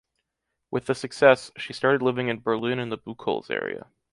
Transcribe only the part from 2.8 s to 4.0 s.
the Buchholz area.